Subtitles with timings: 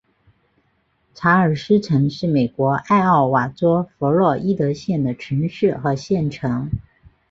[1.13, 6.71] 查尔斯城是美国艾奥瓦州弗洛伊德县的城市和县城。